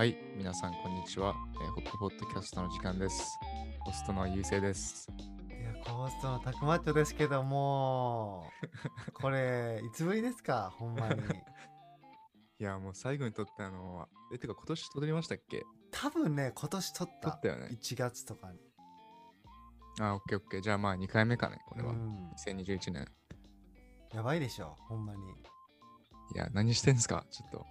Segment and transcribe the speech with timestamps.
[0.00, 1.34] はい、皆さん、こんにちは。
[1.62, 3.38] えーホップポッドキャストの時間です。
[3.80, 5.06] ホストのゆうせいです。
[5.50, 8.46] いや、コーストのタクマッチョですけども、
[9.12, 11.20] これ、いつぶりですか、ほんまに。
[12.58, 15.66] いや、もう最後に撮ったのは、え、てか今年撮りましたっけ？
[15.90, 17.30] 多分ね、今年撮った。
[17.32, 18.58] 撮ったよね1月とかに。
[20.00, 20.60] あ、オッケーオッケー。
[20.62, 21.90] じゃあまあ2回目かね、これは。
[21.92, 23.06] うん2021年。
[24.14, 25.30] やばいでしょ、ほんまに。
[25.30, 25.34] い
[26.36, 27.26] や、何してんすか？
[27.30, 27.66] ちょっと。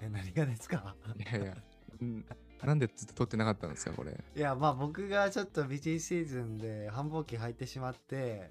[0.00, 0.94] え、何がですか？
[1.16, 1.62] いやいや、ん
[2.62, 4.12] なんでずっと撮ってなかったんですかこれ？
[4.36, 8.50] いや、まあ僕がちょっとビジーシーズンで繁忙期入ってしまって。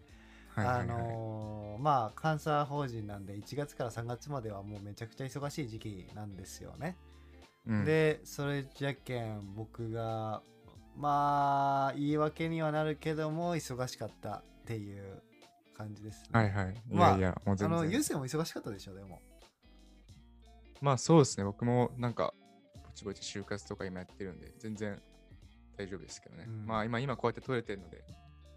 [0.54, 6.98] あのーまあ、監査法人なんで、1月から3月まではもうめちゃくちゃ忙しい時期なんですよね。
[7.66, 10.42] うん、でそれじゃけん僕が
[10.98, 15.22] まあ言い訳にはなるけども忙しかったっていう
[15.78, 16.74] 感じです、ねはいはい。
[16.74, 17.72] いまあやいや、もうあ全然。
[17.72, 19.22] のゆうせいも忙しかったでしょでも
[20.82, 22.34] まあそうですね、僕もなんか、
[22.92, 25.02] ぼちぼち就活とか今やってるんで、全然
[25.78, 26.46] 大丈夫ですけどね。
[26.48, 26.66] うん。
[26.66, 28.04] まあ今、今こうやって撮れてるので、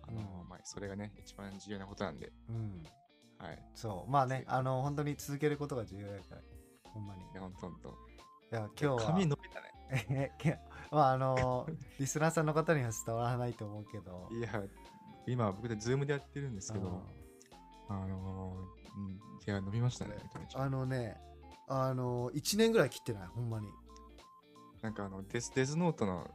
[0.06, 0.48] あのうん。
[0.48, 2.82] まあそれがね、一番重要なことなんで、うん。
[3.38, 3.62] はい。
[3.74, 4.10] そう。
[4.10, 6.40] まあねあの本当に続けることが重要だから
[6.92, 7.22] ほんまに。
[7.22, 7.94] いいや、ほんとほんと。
[8.50, 8.96] や今日は。
[9.00, 9.74] 髪伸びたね。
[10.10, 10.58] え いや
[10.90, 11.68] まああの
[12.00, 14.28] リスナーさんの方には伝わらないと思うけど。
[14.32, 14.62] いや、
[15.26, 17.96] 今僕でズームでやってるんですけど、うん。
[17.96, 20.62] あのー、うん、いや、伸びましたね、めちゃめちゃ。
[20.62, 21.20] あのね
[21.66, 23.68] あの1年ぐらい切ってないほんまに
[24.84, 26.30] なんかあのデス、デスノートの、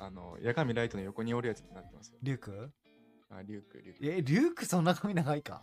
[0.00, 2.18] あの、八神ライトの横におるやつになってますよ。
[2.22, 2.72] リュウク
[3.30, 4.06] あ、リュウク、リュウク。
[4.06, 5.62] えリュウクそんな髪長いか？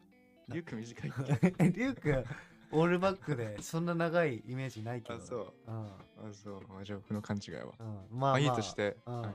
[0.48, 1.10] リュウク短い。
[1.10, 1.12] っ
[1.72, 2.24] リュウク
[2.70, 5.14] オールバックでそんな長いイメージないけど。
[5.14, 5.54] あ、そう。
[5.66, 5.86] うん。
[6.28, 6.78] あ、そう。
[6.78, 7.72] あじゃあ、僕の勘違いは。
[7.78, 9.22] うん、まあ、ままあ、あいいとして、うん。
[9.22, 9.34] はい。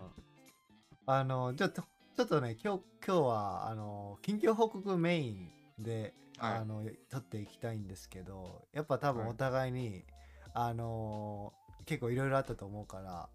[1.07, 1.81] あのじゃあと
[2.16, 6.57] ちょっとね今日今日はあの近況報告メインで、はい。
[6.59, 9.31] あの撮っていきたいんですけどやっぱ多分はい。
[9.31, 10.06] お互いに、
[10.53, 11.51] あの
[11.85, 13.29] 結構いろいろあったと思うから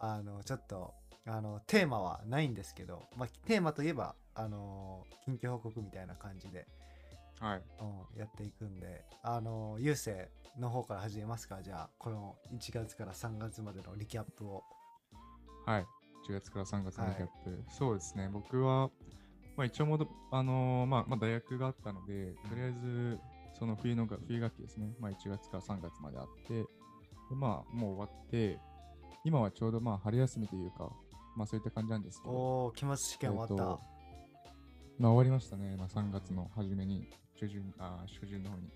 [0.00, 0.94] あのちょっと
[1.26, 6.66] あのテーマはないんですけど、まあ、テーマといえばあの近況報告みたいな感じで、
[7.40, 7.62] はい。
[7.80, 10.28] うん、やっていくんであの優勢
[10.58, 11.62] の方から始めますか？
[11.62, 14.62] じゃあこの1月から3月までのリキャップを。
[15.66, 15.86] はい。
[16.28, 17.64] 1月から3月のリキャップ。
[17.70, 18.28] そうですね。
[18.32, 18.90] 僕は、
[19.56, 23.18] まあ一応もど、あのーまあ、まあ大学があったので、とりあえず、
[23.58, 24.94] その冬のが冬学期ですね。
[25.00, 26.64] まあ1月から3月まであって、
[27.30, 28.58] でまあもう終わって、
[29.24, 30.90] 今はちょうどまあ春休みというか、
[31.36, 33.64] まあそういった感じなんですけど、おお期末試験終わった。
[34.98, 35.76] まあ終わりましたね。
[35.76, 37.08] まあ3月の初めに、
[37.38, 38.68] 中旬、あー初旬の方に。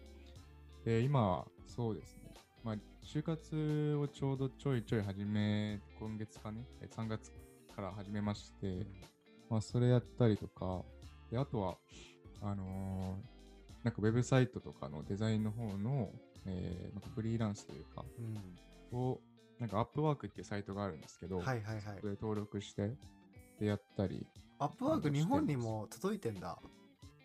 [0.85, 2.35] で、今はそうですね。
[2.65, 7.31] まあ就活をちょうどちょいちょい始め、今月かね、え3月
[7.75, 8.87] から始めまして、
[9.49, 10.83] まあそれやったりとか、
[11.31, 11.77] で、あとは、
[12.43, 13.39] あのー
[13.85, 16.11] なんかウェブサイトとかのデザインの方の、
[16.47, 18.05] えーなんかフリーランスというか、
[18.93, 19.21] うんを、
[19.59, 22.07] なんかアップワークっていうサイトがあるんですけど、はいはいはいそ。
[22.07, 22.97] れ登録して、
[23.61, 24.27] で、やったり、
[24.59, 26.59] アップワーク日本にも届いてんだ。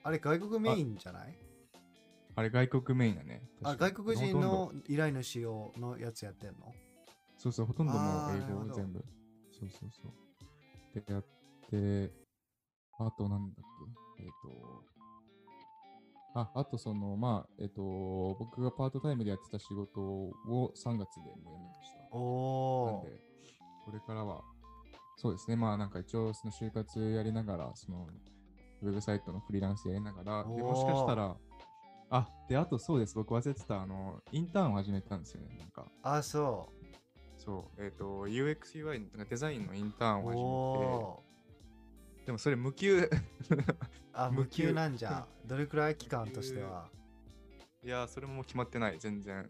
[0.04, 1.38] あれ外国メインじゃない？
[2.36, 3.44] あれ外国メインだね。
[3.64, 6.74] あ外国人の依頼主用のやつやってんの？
[7.38, 9.04] そうそう、ほとんどもう英語全部。
[9.52, 11.00] そうそうそう。
[11.00, 11.24] で、やっ
[11.70, 12.12] て、
[13.00, 13.66] あとなんだっ
[14.18, 14.84] け、えっ、と、
[16.34, 17.82] あ、あとその、まあ、えっ、と、
[18.40, 20.34] 僕がパートタイムでやってた仕事を
[20.76, 22.18] 3月でもう辞めました。
[22.18, 23.20] おおなんで、
[23.86, 24.42] これからは、
[25.18, 28.08] そうですね、まあなんか一応その就活やりながら、その、
[28.82, 31.38] ウェブサイトのフリーランスやりながら、でもしかしたら、
[32.10, 35.86] あ、で、あとそうです、僕忘れてた、あの、インターンを始めたんですよね、なんか。
[36.02, 36.70] あそ
[37.38, 40.28] そう、えっ、と、UX、UI のデザインのインターンう。
[40.28, 41.33] を始めおて、
[42.26, 43.76] でもそれ無給ー
[44.14, 45.28] あ無 無給給なんじゃ。
[45.46, 46.90] どれくらい期間としては？
[47.84, 49.50] いや、それも決まってない、全然。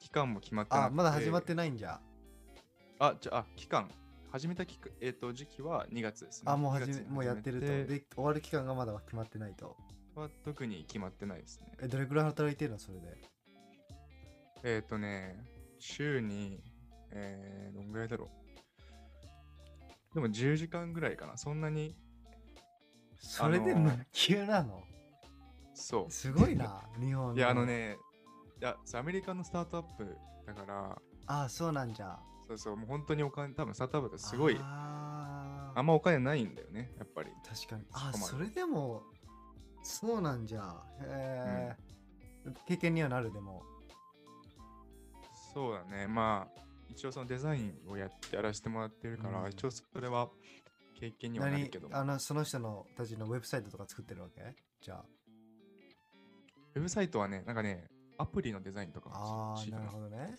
[0.00, 1.70] 期間も決まってなくあまだ始まってない。
[1.70, 2.00] んじゃ？
[2.98, 3.88] あ、じゃあ、期間。
[4.32, 6.50] 始めた期間、えっ、と、時期は2月ですね。
[6.52, 7.66] あもう2月に始めもうやってると。
[7.66, 9.76] で終わる期間がまだ決まってないと。
[10.16, 11.72] は特に決まってないですね。
[11.80, 12.78] えどれくらい働いてるの？
[12.78, 13.16] それで。
[14.64, 15.38] えっ、とね、
[15.78, 16.60] 週に、
[17.12, 18.45] えー、どんぐらいだろう。
[20.16, 21.36] でも10時間ぐらいかな。
[21.36, 21.94] そんなに、
[23.18, 24.82] それであのー無給なの？
[25.74, 26.10] そう。
[26.10, 27.36] すごいな 日本の。
[27.36, 27.66] いや、あの。
[27.66, 27.98] ね、
[28.58, 30.16] いや、そうアメリカのスタートアップ
[30.46, 32.18] だから、あそうなんじゃ。
[32.48, 37.30] そうそう、もう本当にお金、多分スタートアップってすごい、あーあんまお金ないんだよね、やっぱり。
[37.46, 39.02] 確かにあそこまでそれでも
[39.82, 41.76] そうなんじゃへえ、
[42.64, 43.62] 経験にはなるでも
[45.52, 46.65] そうだね、まあ、
[46.96, 49.50] 一応そのデザインをやってやらせてもらってるから、うん。
[49.50, 50.30] 一応それは
[50.98, 54.54] 経験にはなる何けど、あのその人のたちのウェブサイトとか作ってるわけ？
[54.80, 55.04] じゃあ。
[56.74, 59.78] ウェブサイトはね、なんかね、アプリのデザインとかあーしな。
[59.78, 60.16] るほどね。
[60.18, 60.30] はい。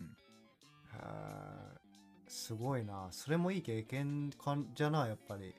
[0.00, 0.06] うん。
[0.06, 1.78] へー。
[2.28, 3.08] すごいな。
[3.10, 5.54] それもいい経験かんじゃない、やっぱり。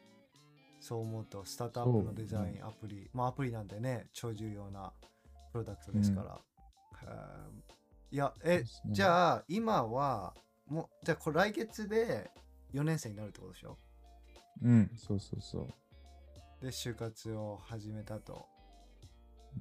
[0.80, 4.92] そう思うと、スタートアップのデザイン、アプリ、まあアプリなんでね、超重要な
[5.52, 6.40] プロダクトですから。
[7.04, 7.79] へー
[8.12, 10.34] いや、え、じあ、ゃあ、今は、
[10.68, 12.32] もう、じゃあ、これ来月で
[12.74, 13.78] 4年生になるってことでしょ？
[14.64, 15.68] うん、そうそうそう。
[16.62, 18.46] で、就活を始めたと。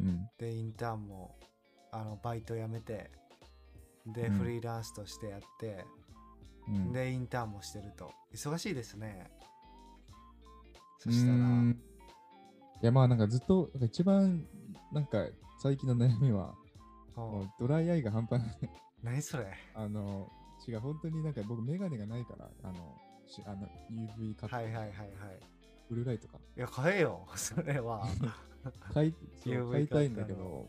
[0.01, 0.29] うん。
[0.39, 1.37] で、インターンも、
[1.93, 3.11] あの、バイト辞めて、
[4.07, 5.85] で、うんフリーランスとしてやって、
[6.67, 8.11] うん、で、インターンもしてると。
[8.33, 9.31] 忙しいですね。
[10.99, 11.77] そうしたら、い
[12.83, 14.47] や、まあなんかずっと、一番、
[14.93, 15.27] なんか
[15.63, 16.55] 最近の悩みは、
[17.19, 18.59] もううドライアイが半端ない。
[19.03, 19.53] 何それ？
[19.75, 20.31] あの、
[20.67, 25.09] 違う、本当になんか僕、メガネがないから、あの、しあの UV カット、はいはいはいはい。
[25.89, 26.39] ブルーライトか。
[26.57, 28.07] いや、買えよ、 それは。
[28.93, 30.69] 買いそう買いたいんだけど、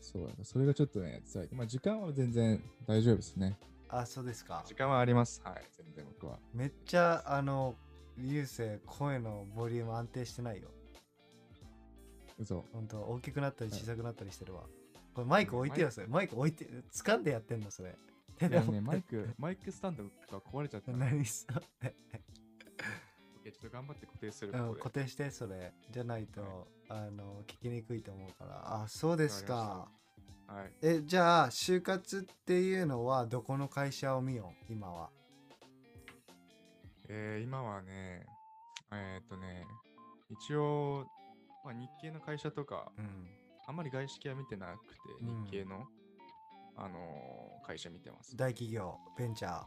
[0.00, 1.48] そう、それがちょっとね、辛い。
[1.52, 3.58] まあ時間は全然大丈夫ですね。
[3.88, 4.62] あ、そうですか。
[4.66, 5.42] 時間はあります。
[5.44, 6.38] はい、全然僕は。
[6.54, 7.74] めっちゃ、あの、
[8.16, 10.68] 流星、声のボリューム安定してないよ。
[12.38, 12.64] 嘘。
[12.72, 14.64] ほんと、大きくなったり小さくなったりしてるわ。
[15.18, 16.06] これマイク置いてよ、それ。
[16.06, 17.96] マイク置いて、掴んでやってんの、それ。
[18.48, 20.98] ね、マイク、マイクスタンドが壊れちゃったの。
[20.98, 21.56] 何それ。
[21.56, 21.92] オッ
[23.42, 25.72] ケーちょっと頑張って固定するうん固定して、それ。
[25.90, 26.50] じゃないと、はい
[26.90, 28.82] あの、聞きにくいと思うから。
[28.84, 29.90] あ、そうですか。
[30.46, 30.72] はい。
[30.82, 35.10] え、じゃあ、就活っていうのは、どこの会社を見よう、今は？
[37.08, 38.24] えー、今はね、
[38.92, 39.66] えーっとね、
[40.30, 41.08] 一応、
[41.64, 43.28] まあ、日系の会社とか、うん。
[43.68, 45.84] あんまり外資系は見てなくて、うん日系の、
[46.74, 48.34] あのー会社見てます。
[48.34, 49.64] 大企業、ベンチャー。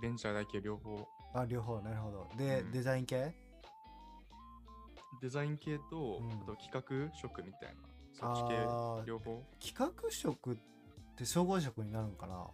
[0.00, 2.26] ベンチャー大企業両方、あ、両方、なるほど。
[2.38, 3.34] で、うんデザイン系？
[5.20, 7.82] デザイン系と、うんあと企画職みたいな、
[8.14, 8.54] そっち系
[9.06, 9.42] 両方。
[9.60, 10.56] 企画職っ
[11.14, 12.46] て総合職になるのかな？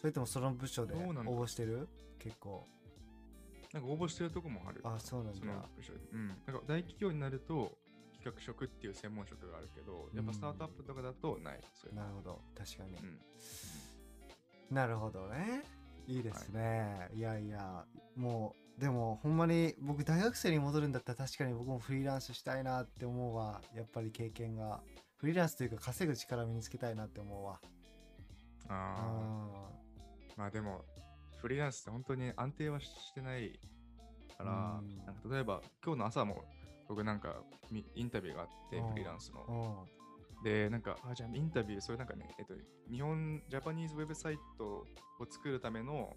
[0.00, 1.88] それともその部署でどうなんだ応募してる？
[2.18, 2.66] 結構。
[3.72, 4.80] なんか応募してるとこもある。
[4.82, 5.68] あ、そうなんそのだ。
[5.76, 6.00] 部署で。
[6.12, 6.28] うん。
[6.28, 7.78] なんか大企業になると、
[8.22, 11.60] 企画職っていう専門職があるけど、やっぱスタートアップとかだとない。
[11.74, 12.40] そういうのなるほど。
[12.56, 12.96] 確かに。
[14.70, 14.74] うん。
[14.74, 15.64] なるほどね。
[16.06, 17.08] いいですね。
[17.14, 17.84] い、やいや、
[18.16, 23.60] もう、でもほんまに僕大学生に戻るんだったら確かに僕もフリーランスしたいなって思うわ。
[23.74, 24.80] やっぱり経験が。
[25.16, 27.60] フリーランスというか稼ぐ力身につけたいなって思うわ。
[28.68, 28.74] ああ。
[28.74, 29.80] あ
[30.36, 30.84] まあでも、
[31.40, 33.58] フリーランスって本当に安定はしてない
[34.36, 36.44] から、うんなんか例えば今日の朝も
[36.90, 37.36] 僕なんか
[37.70, 38.88] みインタビューがあって、うん。
[38.90, 39.86] フリーランスの。
[40.42, 42.54] で、なんか、あ、じゃあインタビュー、それなんかね、えっと、
[42.90, 44.84] 日本、ジャパニーズウェブサイトを
[45.30, 46.16] 作るための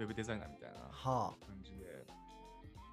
[0.00, 2.04] ウェブデザイナーみたいなは感じで、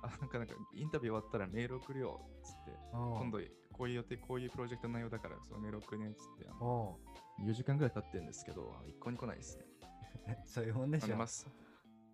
[0.03, 3.39] あ、なんかなんかインタビュー終わったらメール送るよ、つって、今度
[3.73, 6.99] こういう予定、こういうプロジェクトの内容だから、そのメール送るね、つって、あのお
[7.43, 9.65] 4時間ぐらい経ってるんですけど、一向に来ないですね。
[10.27, 11.05] う そういうもんでしょ。
[11.05, 11.47] あります。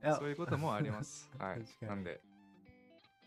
[0.01, 0.15] いや。
[0.15, 1.29] そういうこともあります。
[1.37, 1.65] はい。
[1.85, 2.21] なんで、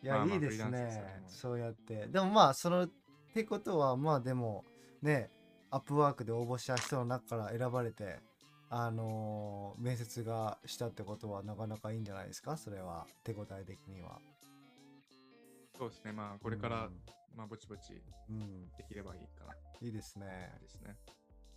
[0.03, 2.07] いや、まあまあいいですねそうやって。
[2.07, 2.91] でもまあ、その、っ
[3.35, 4.65] てことは、まあでも、
[5.03, 5.31] ね、
[5.71, 8.21] アップワークで応募した人の中から選ばれて、
[8.71, 12.57] あのー面接がしたってことはなかなかいいんじゃないですか？
[12.57, 14.19] それは、手応え的には。
[15.77, 16.13] そうですね。
[16.13, 16.89] まあ、これから、
[17.37, 18.41] まあ、ぼちぼちうん。
[18.41, 18.69] うん。
[18.77, 19.55] できればいいかな。
[19.81, 20.53] いいですね。
[20.61, 20.97] ですね。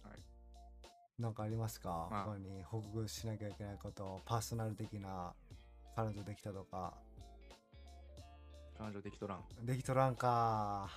[0.03, 1.21] はい。
[1.21, 5.33] なんかありますか、まあ他に報告しなきゃいけないこと、パーソナル的な
[5.95, 6.98] 彼女できたとか。
[8.81, 9.43] 彼女できとらん。
[9.63, 10.89] できとらんか。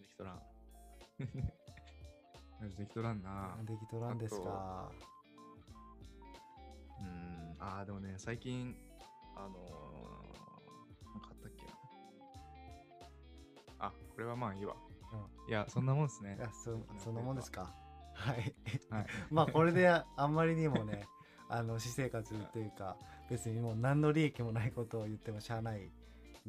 [0.00, 0.42] できとらん。
[2.58, 3.56] 彼女できとらんな。
[3.62, 4.90] できとらんですか。
[6.98, 7.56] うーん。
[7.60, 8.76] ああ、でもね、最近、
[9.36, 11.72] あのー、なんかあったっけな。
[13.78, 14.74] あ、これはまあいいわ。
[15.46, 16.40] いや、そんなもんですねい。
[16.40, 17.72] や、そそんなもんですか。
[18.14, 18.54] はい。
[18.90, 19.06] はい。
[19.30, 21.06] まあこれであんまりにもね
[21.48, 22.96] あの私生活というか
[23.30, 25.97] 別にもう何の利益もないことを言ってもしゃあないん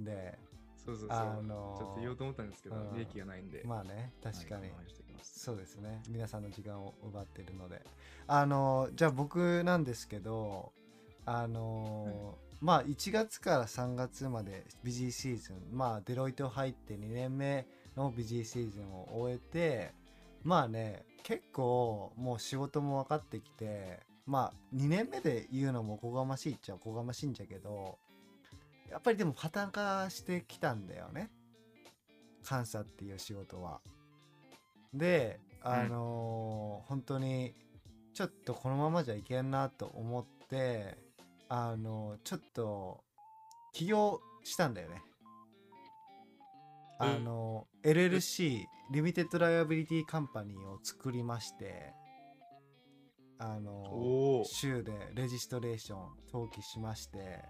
[0.03, 0.37] で
[0.75, 1.17] そうそうそう。
[1.17, 2.95] あのーちょっと言おうと思ったんですけど、うん。
[2.95, 3.63] 利益がないんで。
[3.65, 4.71] まあね確かに、はい
[5.21, 6.01] そうですね。
[6.09, 7.81] 皆さんの時間を奪っているので。
[8.27, 10.71] あのじゃあ僕なんですけど
[11.25, 19.93] あの、まあ1月から3月までビジーシーズンまあデロイト入って2年目のビジーシーズンを終えて
[20.43, 27.97] まあね結構もう仕事も分かってきてまあ2年目で言うのもおこがましいっちゃおこがましいんじゃけど
[28.89, 31.29] やっぱりでもパターン化してきたんだよね
[32.49, 33.81] 監査っていう仕事は。
[34.93, 37.53] であのー本当に
[38.13, 40.97] ちょっとこのままじゃいけんなと思って
[41.47, 43.03] あのちょっと
[43.73, 45.01] 起業したんだよね。
[46.99, 51.93] あの LLC リミテッドライアビリティカンパニーを作りまして
[53.37, 54.43] あの。
[54.45, 55.99] 州でレジストレーション
[56.31, 57.43] 登記しまして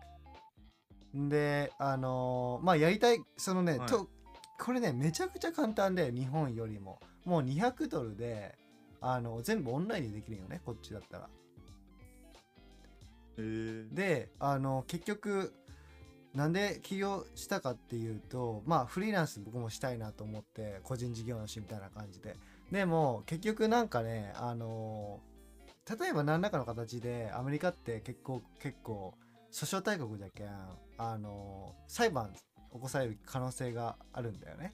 [1.13, 3.87] であのまあやりたいそのね、はい。
[3.87, 4.07] と
[4.59, 6.99] これねめちゃくちゃ簡単で日本よりも。
[7.25, 8.57] もう200ドルで
[9.01, 11.29] あの全部オンラインでできるよねこっちだったら。
[13.37, 15.53] えー、であの結局
[16.33, 22.35] なんで起業したかっていうとまあフリーランス僕もしたいなと思って個人事業主みたいな感じで。
[22.71, 25.21] でも結局なんかねあの
[25.99, 29.15] 例えば何らかの形でアメリカって結構結構
[29.51, 30.49] 訴訟大国じゃけん
[30.97, 32.33] あの裁判
[32.73, 34.73] 起こされる可能性があるんだよね。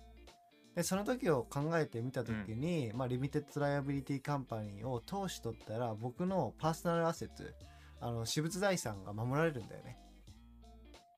[0.75, 7.43] でその時を考えてみた時に、まあ、 Limited Liability Company を通しとったら僕の personal asset
[8.01, 9.97] あの私物財産が守られるんだよね。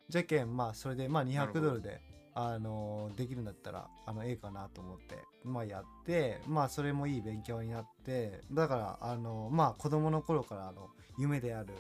[0.10, 2.02] じゃけんまあそれでまあ200なるほどドルで
[2.34, 10.88] あのできるんだったらあのええかなと思ってまあやってまあそれもいい勉強になってだからあのまあ子供の頃からあの
[11.18, 11.74] 夢である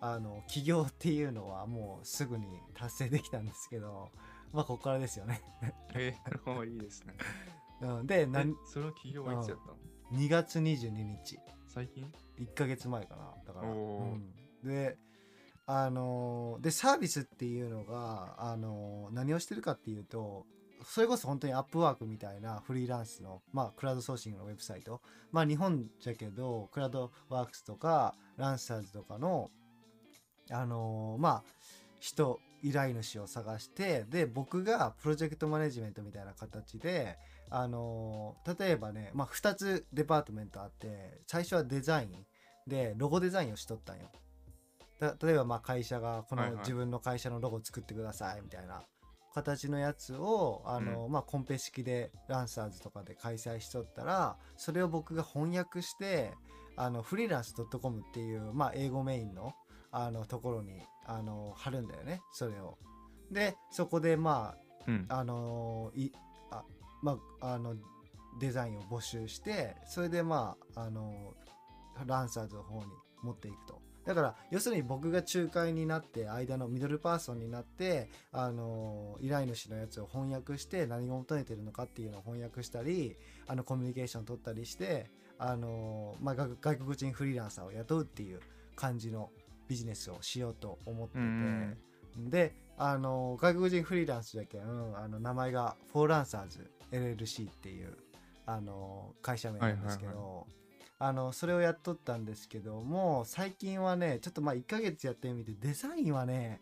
[0.00, 4.10] あの起業っていうのはもうすぐに達成できたんですけど
[4.52, 5.42] まあここからですよね。
[5.94, 7.14] えー、いいですね。
[7.80, 9.76] うん、でえ何その企業はいつやったの
[10.12, 11.38] ？2月22日。
[11.66, 14.32] 最近？1ヶ月前かなだから、うん。
[14.64, 14.98] で
[15.66, 20.46] あのーでサービスっていうのが、あのー何をしてるかっていうと
[20.84, 25.02] それこそ本当にアップワークみたいなフリーランスの、まあ、クラウドソーシングのウェブサイト。
[25.32, 29.50] まあ日本じゃけどクラウドワークスとかランサーズとかの
[30.50, 31.42] あのーまあ
[32.00, 37.18] 人依頼主を探してで僕がプロジェクトマネジメントみたいな形で
[37.50, 42.10] あのー例えばね、まあ、2つデパートメントあって最初はデザイン
[42.68, 44.10] でロゴデザインをしとったんよ。
[45.00, 48.82] だ例えばまあ会社がこの自分の会社のロゴを作ってくださいみたいな
[49.34, 56.32] 形のやつをあの、まあ、コンペ式でランサーズとかで開催しとったらそれを僕が翻訳して
[56.76, 59.52] あのフリーランス .com っていう、まあ、英語メインの
[59.90, 62.78] あのところにあの貼るんだよねそれを。
[63.30, 64.54] でそこでま
[64.86, 65.06] うん。
[65.08, 66.10] ああのい
[66.50, 66.64] あ
[67.02, 67.76] まああの
[68.40, 71.34] デザインを募集してそれでまああの
[72.06, 72.86] ランサーズの方に
[73.22, 73.80] 持っていくと。
[74.04, 83.16] だから要するに僕が仲介になって間のミドルパーソンになってあの依頼主のやつを翻訳して何を求めてるのかっていうのを翻訳したり
[83.46, 88.40] あのコミュニケーション取ったりしてあの、まあ、外外国人フリーランサーを雇うっていう
[88.76, 89.28] 感じの
[89.68, 91.76] ビジネスをしようと思ってて、うん
[92.16, 97.96] であの外国人フリーランスだけ、うん、あの名前がフォーランサーズ LLC っていう
[98.46, 100.58] あの会社名なんですけど、はいはい
[101.00, 106.60] あのそれをやっとったんですけども最近はねちょっとまあ1ヶ月やってみてデザインはね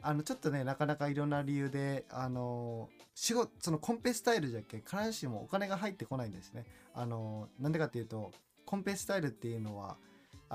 [0.00, 6.64] あのちょっとねなかなかいろんな理由であの仕事そのコンペスタイルじゃけ必ずしもお金が入ってこないんですね。
[6.94, 8.32] あのなんでかっていうと
[8.64, 9.96] コンペスタイルっていうのは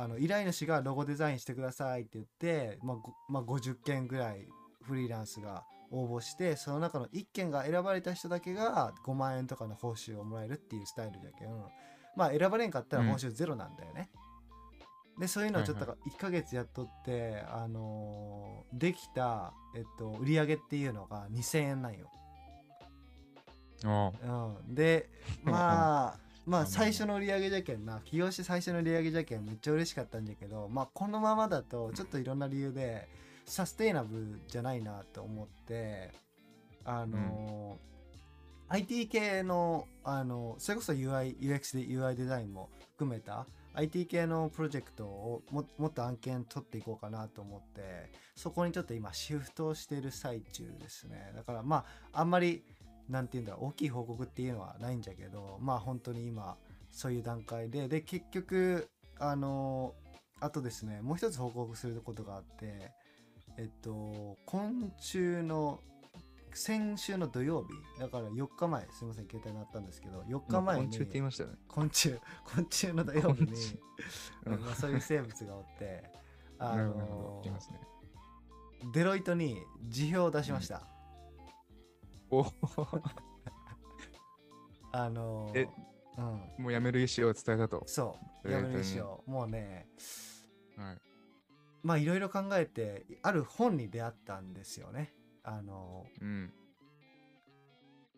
[0.02, 4.48] あの依頼主がロゴデザインしてくださいって言って、まあごまあ、50件ぐらい
[4.82, 11.50] フリーランスが応募してその中の1件が選ばれた人だけが5万円とかの報酬をもらえるっていうスタイルじゃけん。
[12.16, 14.10] まあ選ばれんかったら報酬ゼロなんだよね。
[15.20, 22.10] でそういうのをちょっとは1ヶ月やっとって、あのーできた、えっと、売り上げっていうのが2000円なんよ。
[23.84, 24.12] あ
[24.68, 25.10] うん、で
[25.44, 28.02] まあまあ最初の売り上げじゃけんな。
[28.04, 33.08] 起業して最初の売り上げじゃけんめっちゃ嬉しかったんじゃけどまあこのままだとちょっといろんな理由で
[33.46, 36.12] サステイナブルじゃないなと思って
[36.84, 37.90] あのー
[38.72, 51.32] IT 系のあのそれこそ UI UX で UI デザインも含めた IT 系のプロジェクトをももっと案件取っていこうかなと思ってそこにちょっと今シフトをしている最中ですね。
[51.36, 52.64] だからまああんまり
[53.10, 56.58] なんて言うんだろう大きい報告っていうのはないんじゃけどまあ本当に今
[56.92, 58.88] そういう段階でで結局
[59.20, 59.94] あの
[60.40, 62.92] あとですねもう一つ報告することがあって
[63.58, 65.82] えっと今週の
[66.54, 71.56] 先週の土曜日だから4日前すいません携帯鳴ったんですけど4日前に昆虫って言いましたよね。
[71.68, 73.52] 昆虫昆虫の土曜日に
[74.46, 74.62] うん。
[74.62, 76.04] まあ、そういう生物がおって
[76.58, 77.44] あの。
[78.94, 79.58] デロイトに
[79.90, 80.88] 辞表を出しました、
[82.32, 82.46] お
[84.92, 85.68] あのえ
[86.18, 87.84] うんもう辞める意思を伝えたと。
[87.86, 89.88] そうやめるしようもうね
[90.78, 90.98] はい。
[91.82, 96.54] まあいろいろ考えてある本に出会ったんですよねあのうん。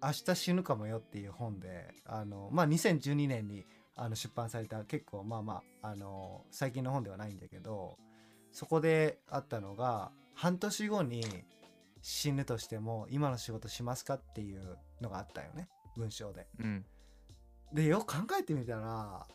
[0.04, 3.66] 明日死ぬかもよっていう本であのまあ2012年に
[3.96, 7.98] あの出版された結構まあまああの最近の本ではないんだけど
[8.52, 11.24] そこであったのが半年後に
[12.02, 15.70] 死ぬとしても今の仕事しますかっていうのがあったよね。
[15.96, 16.48] 文章で。
[16.60, 16.86] うん。
[17.74, 19.26] でよく考えてみたら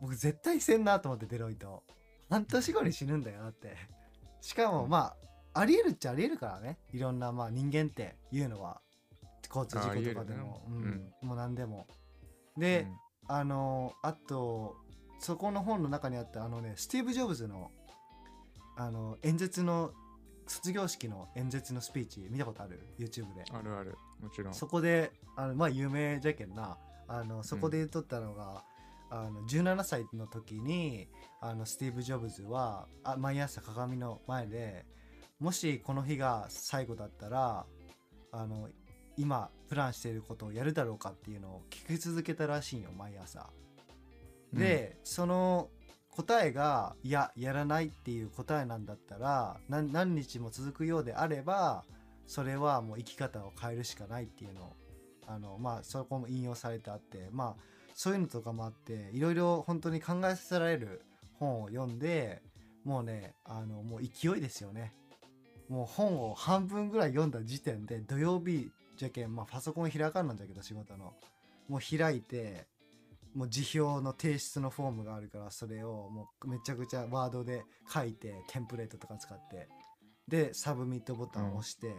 [0.00, 1.82] 僕絶対せんなと思ってデロイト。
[2.30, 3.76] 半年後に死ぬんだよだって。
[4.40, 5.14] しかもま
[5.54, 6.78] あありえるっちゃありえるからね。
[6.92, 8.80] いろんなまあ人間っていうのは。
[9.48, 11.12] 交通事故とかでも、ありえるね。
[11.20, 11.28] うん。
[11.28, 11.86] もう何でも。
[12.56, 12.88] で、
[13.26, 14.76] あのあと
[15.18, 17.70] そこの本の中にあったあのねスティーブ・ジョブズの
[18.76, 19.92] あの演説の
[20.46, 23.96] 卒業式の演説のスピーチ見たことある？YouTube でうんあるある。
[24.20, 24.54] もちろん。
[24.54, 28.64] そこであのまあ有名じゃけんなあのそこで言っとったのが、
[29.10, 31.08] あの17歳の時に
[31.40, 34.86] あのスティーブ・ジョブズはあ毎朝鏡の前で
[35.38, 37.66] もしこの日が最後だったら
[38.32, 38.68] あの
[39.16, 43.50] 今プランしていることをやるだろうかっていうのを聞き続けたらしいんよ毎朝。
[44.52, 45.68] で、その
[46.16, 51.84] 答えがいややらないっていう答えなんだったら何日も続くようであれば
[52.26, 54.72] それはもう生き方を変えるしかないっていうのを
[55.26, 57.62] あのまあそこも引用されてあってまあ
[57.94, 61.02] そういうのとかもあっていろいろ本当に考えさせられる
[61.38, 62.42] 本を読んで
[62.84, 64.92] もうねあのもう勢いですよね。
[65.68, 71.14] もう本を半分ぐらい読んだ時点で土曜日じゃけんまあパソコン開かんなんじゃけど仕事の。
[71.68, 72.66] もう開いて
[73.34, 79.68] もう辞表の提出のフォームがあるからそれをもうめちゃくちゃワードで書いてテンプレートとか使って
[80.28, 81.94] でサブミットボタンを押して、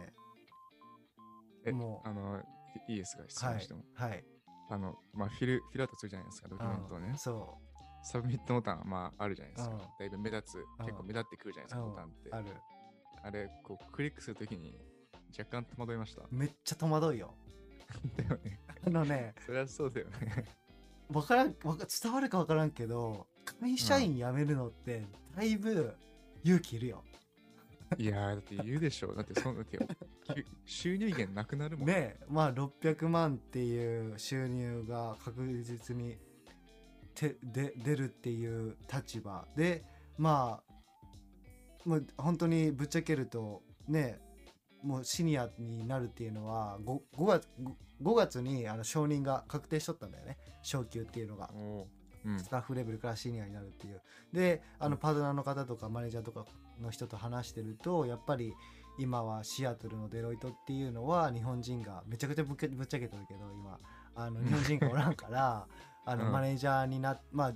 [1.64, 2.40] えもうあの、
[2.88, 3.84] いいいですか、質はい問しても。
[3.94, 4.24] はい
[4.68, 7.18] あの、まあ、フィル、フィルアウトするじゃないですか、ドキュメントをねうん。
[7.18, 7.58] そ
[8.02, 9.80] サブミットボタン、まあ、あるじゃないですかうん。
[9.98, 12.34] だいぶ目立つ、結構目立ってくるじゃないですか、うんボタンってう。
[12.34, 12.46] ある
[13.22, 14.76] あれ、こう、クリックするときに
[15.38, 16.22] 若干戸惑いました？
[16.30, 17.34] めっちゃ戸惑いよ
[18.16, 18.60] だよね。
[18.86, 20.44] あのねそりゃそうだよね。
[21.12, 23.26] わからんわか伝わるかわからんけど
[23.60, 25.94] 会社員辞めるのってだいぶ
[26.44, 27.02] 勇気いるよ、
[27.98, 29.12] いやー、だって言うでしょ。
[29.14, 29.84] だって、その、だってき
[30.64, 31.88] 収入源なくなるもん。
[31.88, 36.16] ねまあ600万っていう収入が確実に
[37.14, 39.84] てで出るっていう立場で
[40.18, 44.20] まあもう本当にぶっちゃけるとね
[44.82, 47.48] もうシニアになるっていうのは 5, 5月
[48.02, 50.38] 5, 月にあの承認が確定しとったんだよね。
[50.62, 51.50] 昇給っていうのが。
[52.24, 52.40] うん。
[52.40, 54.02] スタッフレベルからシニアになるっていう。
[54.32, 56.44] であのうんパートナーの方とかマネージャーとか
[56.80, 58.52] の人と話してるとやっぱり
[58.98, 63.78] 今はシアトルのデロイトっていうのは日本人がめちゃくちゃぶっけぶっちゃけてるけど今。
[64.18, 65.66] あの日本人がおらんから
[66.04, 66.32] あのうん。
[66.32, 67.54] マネージャーになまあ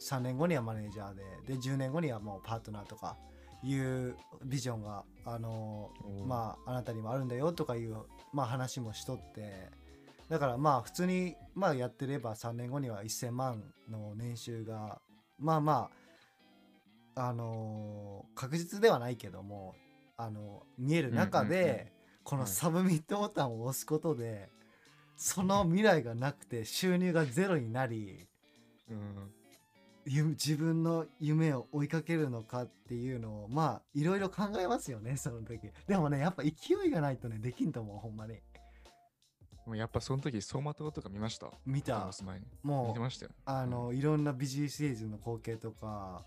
[0.00, 3.18] 3年後にはマネージャーでで10年後にはもうパートナーとか
[3.62, 5.90] いうビジョンがあの
[6.26, 7.96] まああなたにもあるんだよとかいう、
[8.32, 9.70] まあ、話もしとって
[10.28, 15.00] だからまあ普通にまあやってれば3年後には1000万の年収が
[15.38, 15.90] まあま
[17.16, 19.74] ああのー確実ではないけども
[20.16, 21.92] あの見える中うんうんうんで
[22.22, 24.50] このはいサブミットボタンを押すことで
[25.16, 28.28] その未来がなくて収入がゼロになり
[28.88, 29.32] うん。
[30.08, 36.50] ゆ自分の夢を追いかけるのかっていうのをまあいろいろ考えますよねその時でもねやっぱ勢
[36.86, 38.34] いがないとねできんと思うほんまに
[39.66, 41.50] もうやっぱその時、走馬灯とか見ました？
[41.66, 42.10] 見た。
[42.62, 43.32] もう見てましたよ。
[43.44, 46.22] あのいろんなビジネスシリーズの光景とか、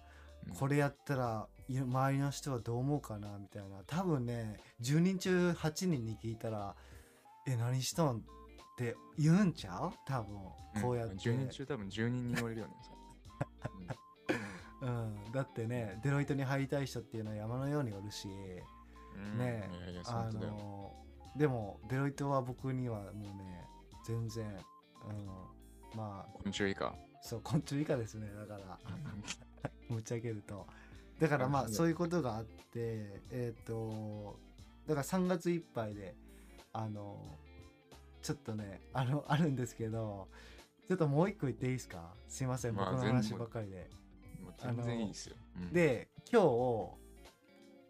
[0.45, 6.75] うんこれやったらい周りの人はどう思うかなみたいな多分ね10人中8人に聞いたら
[7.47, 8.19] 「え何しとん?」っ
[8.75, 9.91] て言うんちゃう？
[10.05, 10.35] 多分
[10.81, 12.73] こうやって、10人中多分10人に言われるよね。
[14.81, 18.27] うん、だってねデロイトに入りたい人っていうのは山のようにおるし、
[19.15, 19.37] うん。
[19.37, 19.69] ね
[20.05, 20.29] あ。
[20.33, 20.91] の
[21.35, 23.65] でもデロイトは僕にはもうね
[24.05, 25.13] 全然、う
[25.95, 26.93] ん、まあ昆虫以下。
[27.21, 28.27] そう昆虫以下ですね。
[28.33, 28.79] だから
[29.89, 30.65] ぶっちゃけると。
[31.19, 34.39] だからまあそういうことがあってえっ、と
[34.87, 36.15] だから3月いっぱいで
[36.73, 37.37] あの
[38.23, 40.27] ちょっとねあのあるんですけど
[40.87, 42.13] ちょっともう一個言っていいですか？
[42.27, 43.89] すいません、まあ僕の話ばっかりで。
[44.61, 45.35] 全然いいですよ。
[45.57, 46.45] うん、で今日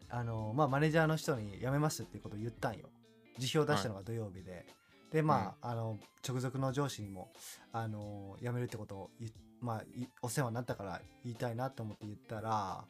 [0.10, 2.90] あのまあマネージャーの人に辞めますっていうことを言ったんよ。
[3.38, 4.66] 辞表出したのが土曜日で、
[5.12, 7.32] でまあ,、あの直属の上司にも
[7.74, 12.84] あの辞めるってことを言まあいお世話になったから言いたいなと思って言ったら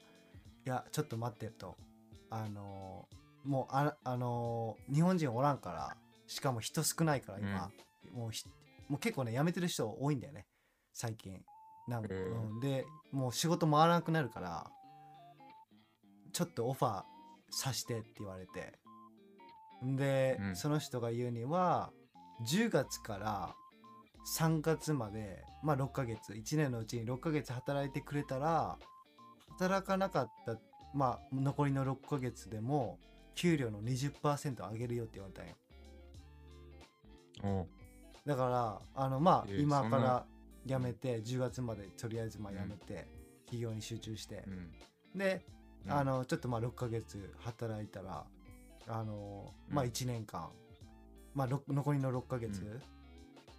[0.65, 1.77] いやちょっと待ってと。
[2.29, 3.07] あの
[3.43, 7.71] もうああの日本人おらんからしかも人少ないから今、
[8.13, 8.45] もうひ
[8.91, 10.45] もう結構ね辞めてる人多いんだよね。
[10.91, 11.41] 最近。
[11.87, 14.69] なんか、うん、でもう仕事回らなくなるから
[16.31, 17.03] ちょっとオファー
[17.49, 18.73] さしてって言われて。
[19.81, 20.55] で、うん。
[20.57, 21.91] その人が言うには
[22.45, 23.55] 10月から
[24.37, 26.33] 3月までまあ6ヶ月。
[26.33, 28.77] 1年のうちに6ヶ月働いてくれたら
[29.57, 30.57] 働かなかった
[30.93, 32.99] まあ残りの6ヶ月でも
[33.35, 35.55] 給料の20%上げるよって言われたんよ
[38.25, 40.25] だからあのまあえー今から
[40.65, 43.07] 辞めて10月までとりあえずまあ辞めて
[43.45, 44.43] 企業に集中して。
[44.47, 44.71] うん。
[45.17, 45.43] で
[45.85, 45.91] うん。
[45.91, 48.25] あのちょっとまあ6ヶ月働いたら
[48.87, 50.49] あのまあうん1年間
[51.33, 52.81] まあろ残りの6ヶ月うん。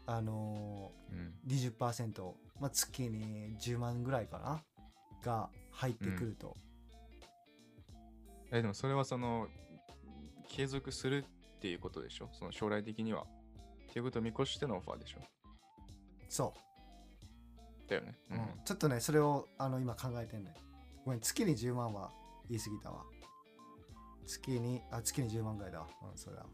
[0.06, 1.34] あのうん。
[1.48, 4.62] 20%、まあ、月に10万ぐらいかな
[5.24, 6.56] が入ってくると、
[8.50, 9.48] えでもそれはその
[10.48, 11.24] 継続する
[11.56, 12.28] っていうことでしょ？
[12.32, 13.26] その将来的には。
[13.92, 15.18] っていうことを見越してのオファーでしょ？
[16.30, 16.54] そ
[17.86, 18.14] だよね。
[18.30, 18.40] う、うん。
[18.64, 20.54] ちょっとねそれをあの今考えてんね
[21.04, 22.10] ごめん月に10万は
[22.48, 23.02] 言い過ぎたわ。
[24.26, 25.86] 月にあ月に10万ぐらいだわ。
[26.10, 26.46] うんそれだ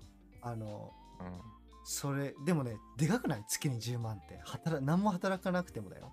[0.42, 1.26] あのうん。
[1.26, 1.32] うん
[1.90, 3.44] それでもねでかくない？
[3.48, 4.40] 月に10万って。
[4.44, 6.10] 働何も働かなくてもだよ。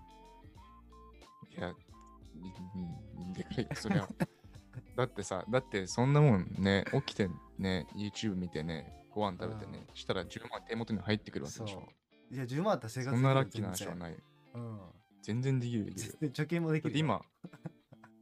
[1.57, 4.07] いや、うんでかい、それは。
[4.95, 11.88] だってさ、だってそんなもんね、起きてね、YouTube 見てね、ご飯食べてね、したら10万手元に入ってくるわけでしょ。
[12.30, 14.17] いや10万あったら生活そんなラッキーな話はない。
[14.54, 14.80] うん
[15.21, 16.17] 全然できるできる。
[16.32, 17.23] 貯金もできる今、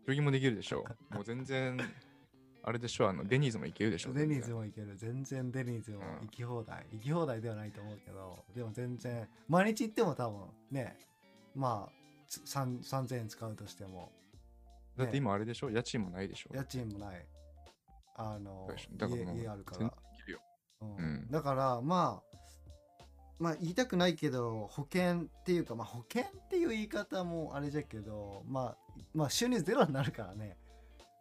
[0.05, 0.85] ジョギもできるでしょ。
[1.09, 1.77] もう全然、
[2.61, 4.13] あれでしょ、あのデニーズも行けるでしょ。
[4.13, 4.59] デニーズも。
[4.59, 10.97] も行ける全然デニーズもうん行き放題、行き放題ではないと思うけどでも全然毎日行っても多分ね
[11.55, 14.11] まあつ3 3000円使うとしても
[14.95, 16.51] だって今あれでしょ、家賃もないでしょ。
[16.53, 17.27] 家賃もない
[18.15, 19.93] あの家家あるから。
[20.97, 21.05] うん。
[21.05, 22.33] うんだからまあ
[23.39, 28.77] まあ言いたくないけど保険っていうかまあ保険っていう言い方もあれじゃけどまあ
[29.13, 30.57] まあ収入ゼロになるからね。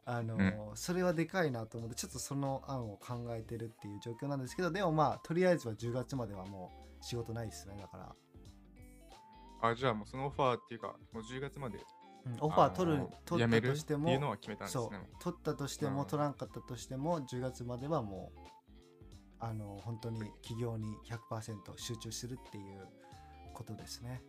[0.05, 11.79] あの、うそれはでかいなと思ってちょっとその案を考えてるっていう状況なんですけどでもまあとりあえずは10月まではもう仕事ないですねだから、あ、じゃあもうそのオファーっていうか、もう10月まで
[12.27, 15.01] うんオファー取る取ったとしてもっていうのは決めたんですそうね。
[15.20, 16.07] 取ったとしても、うん。
[16.07, 18.38] 取らんかったとしても10月まではもう
[19.45, 20.97] あの本当に企業に
[21.31, 22.87] 100%集中するっていう
[23.53, 24.23] ことですね。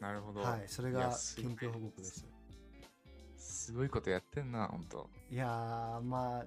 [0.00, 0.40] なるほど。
[0.40, 0.62] はい。
[0.68, 2.24] それがすごい近況報告です。
[3.36, 5.10] すごいことやってんな、ほんと。
[5.30, 6.44] いやーまあ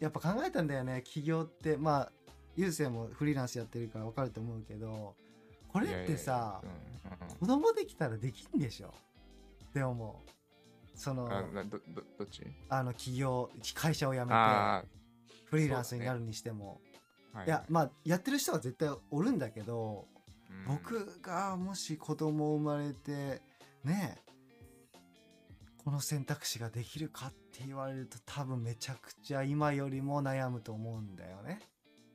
[0.00, 1.02] やっぱ考えたんだよね。
[1.02, 2.12] 起業ってまあ
[2.56, 5.16] ゆうせいもフリーランスやってるから分かると思うけど
[5.68, 8.88] これってさいやいやいや子供できたらできんでしょ？
[8.88, 10.30] って思う
[10.94, 11.78] そのどど
[12.18, 12.42] どっち？
[12.68, 14.84] あの起業会社を辞めてあ
[15.46, 16.93] フリーランスになるにしても、あ、
[17.34, 20.06] はいやまあやってる人は絶対おるんだけど、
[20.68, 20.76] うん。
[20.76, 23.42] 僕がもし子供生まれて
[23.82, 24.16] ね
[25.84, 31.60] この選択肢ができるかって言われると多分めちゃくちゃ今よりも悩むと思うんだよね。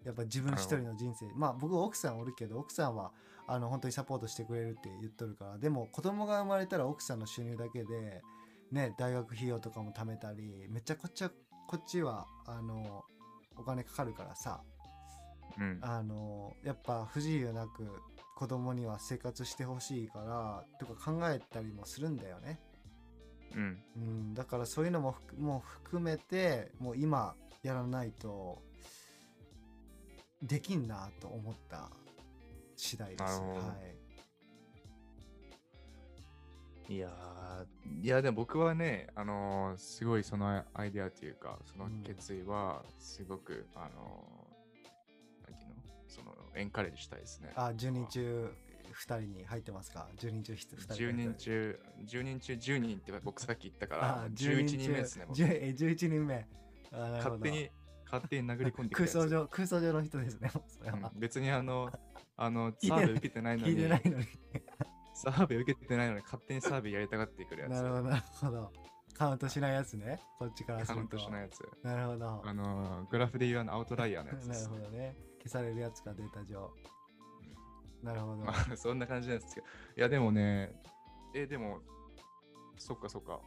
[0.06, 1.28] やっぱ自分一人の人生。
[1.36, 3.12] まあ僕奥さんおるけど奥さんは
[3.46, 5.58] あの本当にサポートしてくれるって言っとるから。
[5.58, 8.24] でも子供が生まれたら奥さんの収入だけで
[8.72, 11.30] ね大学費用とかも貯めたりめちゃくちゃ
[11.68, 13.04] こっちはあの
[13.58, 14.62] お金かかるからさ
[15.58, 17.88] うん、あのやっぱ不自由なく
[18.36, 22.60] 子供には生活してほしいからとか考えたりもするんだよね。
[23.56, 28.62] うん、うん、だからそういうのももう含めてもう今やらないと
[30.42, 31.90] できんなと思った
[32.76, 33.42] 次第です。
[33.42, 33.76] は
[36.88, 36.94] い。
[36.94, 42.02] いやーいやでも僕はね、あのーすごいそのアイデアというか、そのうん。
[42.04, 44.39] 決意はすごく、あのーなんていうのその
[46.56, 47.52] エンカレッジしたいですね。
[47.56, 48.52] あ10人中
[48.94, 55.26] 2人に入ってますか ?10 人中2人10人中、10人中10人って僕さっき言ったからあ、11人目ですね。
[55.28, 56.48] 僕10え11人目。
[56.92, 57.70] 勝手に、
[58.06, 60.52] 勝手に殴り込んで空想上空想上の人ですね。
[60.54, 61.92] もうんは別にあの、
[62.36, 64.26] あの、サーベ受けてないの聞いてに、ないのに。
[65.14, 67.72] サーベ受けてないのに勝手にサーベやりたがってくるやつ。
[67.72, 68.74] なるほど、なるほど。
[69.14, 70.22] カウントしないやつね。
[70.40, 70.94] こっちからすると。
[70.96, 71.60] カウントしないやつ。
[71.84, 72.42] なるほど。
[72.46, 74.80] あのー、グラフで言うあのアウトライヤーのやつで なるすほ。
[74.80, 75.29] どね。
[75.40, 76.72] 消されるやつか、データ上。
[78.04, 78.38] なるほど。
[78.38, 79.68] まあ、そんな感じなんですけど。
[79.98, 80.72] いや、でもね、
[81.34, 81.80] え、でも、
[82.78, 83.40] そっかそっか。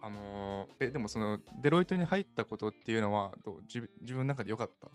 [0.00, 3.62] あのーえ、でもその、デロイトに入ったことっていうのは、どう？
[3.62, 4.88] 自分自分の中で良かった？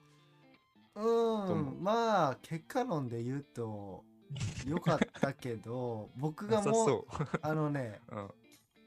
[1.01, 4.03] うん、まあ、結果論で言うと、
[4.65, 7.07] よかったけど、 僕がもう、そ
[7.41, 8.15] あのね、う。
[8.15, 8.31] うん。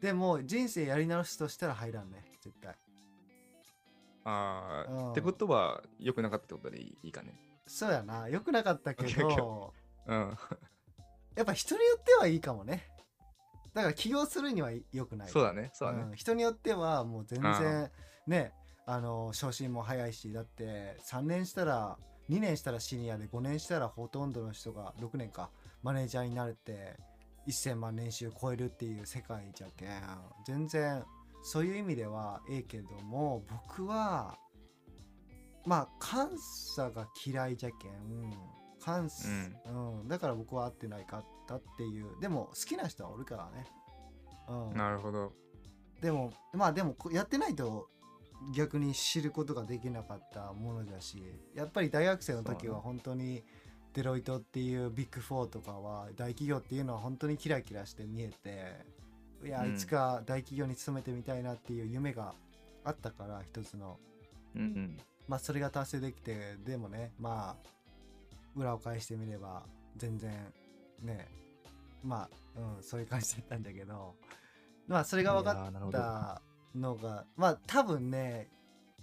[0.00, 2.74] でも人生やり直すとしたら入らんね、絶対。
[4.28, 7.38] ああ、うんってことは、良くなかったってことでいいかね。
[7.66, 9.72] そうやな、良くなかったけど、
[10.06, 10.38] うん。
[11.36, 12.88] やっぱ人によってはいいかもね。
[13.74, 15.28] だから起業するには良くない。
[15.28, 16.04] そうだね、そうだね。
[16.04, 17.90] ん人によってはもう全然
[18.26, 18.52] ね
[18.86, 21.98] あの昇進も早いしだって3年したら
[22.30, 25.50] 2年したらシニアで5年したらほとんどの人が6年か
[25.82, 26.96] マネージャーになれて
[27.48, 29.90] 1000万年収超えるっていう世界じゃけん
[30.46, 31.04] 全然
[31.46, 34.36] そういう意味ではええけども僕は
[35.64, 36.36] まあ監
[36.74, 38.32] 査が嫌いじゃけん
[38.80, 39.28] 関す、
[39.66, 40.08] うん。
[40.08, 42.20] だから僕は合ってないかったっていう。
[42.20, 43.64] でも好きな人はおるからね、
[44.48, 45.32] うん、なるほど。
[46.00, 47.90] でもまあでもこやってないと
[48.52, 51.22] 逆に知ることができなかったものだし
[51.54, 53.44] やっぱり大学生の時は本当に
[53.94, 58.84] デロイトっていうビッグフォーとかは大企業っていうのは本当にキラキラして見えて
[59.44, 59.74] いやうん。
[59.74, 62.34] いつか大企業に勤めてみたいなっていう夢が
[62.84, 63.98] あったから一つの。
[64.54, 64.98] うんうん。
[65.28, 67.68] まあそれが達成できてでもねまあ
[68.54, 69.64] 裏を返してみれば
[69.96, 70.32] 全然
[71.02, 71.28] ね
[72.04, 74.14] まあ、うん、そういう感じだったんだけど。
[74.86, 76.40] まあそれが分かった
[76.78, 78.48] のがまあ多分ね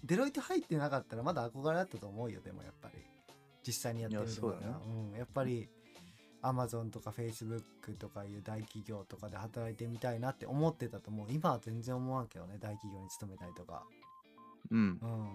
[0.04, 3.04] デロイト入ってなかったらまだ憧れあったと思うよでもやっぱり。
[3.66, 4.74] 実際にやってみるいやそうだね。
[5.12, 5.83] うん、やっぱりアマ
[6.68, 11.28] ゾンとかフェイスブックとかいう大企業とかで働いてみたいなって思ってたと思う。
[11.30, 13.84] 今は全然思わんけどね大企業に勤めたりとか。
[14.72, 15.00] うん。
[15.02, 15.30] うん。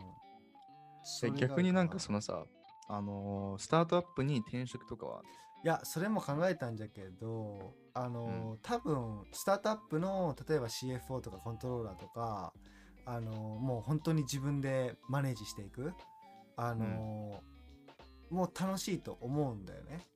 [1.37, 2.45] 逆になんからそのさ、
[2.89, 5.23] あのースタートアップに転職とかは、
[5.65, 12.53] いやそれも考えたんじゃけどあのー、多分スタートアップの例えば CFO とかコントローラーとか
[13.07, 15.93] あのーもう本当に自分でマネージしていく。
[16.57, 17.59] あのー
[18.31, 20.07] もう楽しいと思うんだよね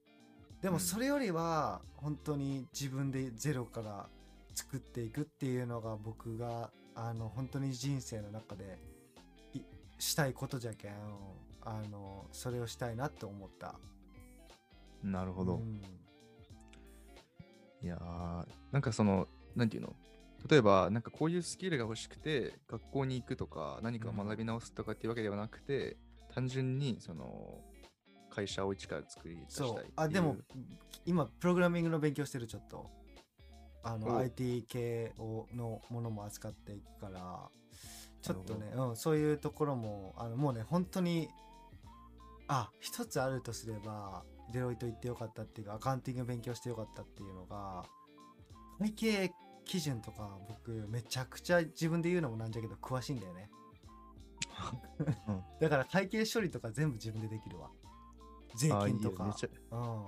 [0.62, 0.75] でうん。
[0.75, 4.09] もそれよりは本当に自分でゼロから
[4.55, 8.79] 作っていくっていうのが僕があの本当に人生の中で
[9.53, 9.61] い
[9.98, 10.92] したいことじゃけん
[11.62, 13.75] あのそれをしたいなって思った。
[15.03, 15.57] なるほど。
[15.57, 15.81] うん。
[17.83, 19.96] いやーなんかその、なんていうの？
[20.48, 25.96] 例えば、なんかこういうスキルが欲しくて、学校に行くとか、何か学び直すとかっていうわけではなくて、
[26.35, 27.61] 単純に、その、
[28.35, 29.87] 会社を一から作り出したいそいう。
[29.87, 29.92] う。
[29.97, 30.37] あでも
[31.05, 32.90] 今プログラミングの勉強してるちょっと。
[33.85, 37.51] あのお IT 系をのものも扱っていくから。
[38.23, 41.29] ちょっとね、うん、そういうところもあのもうね本当に
[42.47, 47.85] あ一つあるとすればデロイト行ってよかったっていうかアカウンティング勉強してよかったっていうのが
[48.79, 49.33] 会計
[49.64, 53.51] 基準とか僕めちゃくちゃ自分で言うのもなんじゃけど詳しいんだよね、
[55.29, 55.42] うん。
[55.61, 57.71] だから会計処理とか全部自分でできるわ
[58.57, 59.25] 税金とか。
[59.25, 59.33] いよ。
[59.33, 60.03] めちゃうん。